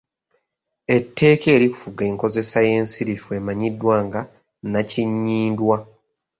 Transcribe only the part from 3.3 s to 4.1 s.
emanyiddwa